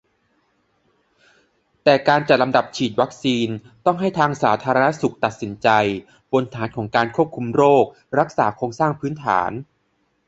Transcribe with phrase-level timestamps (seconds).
[1.83, 3.47] แต่การจัดลำดับฉีดวัคซีน
[3.85, 5.69] ต้องให้ทางสาธารณสุขตัดสินใจ
[6.31, 7.85] บนฐานของการควบคุมโรค-
[8.19, 9.51] รักษาโครงสร้างพื้นฐาน